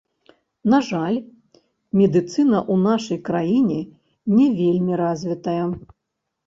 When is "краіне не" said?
3.31-4.47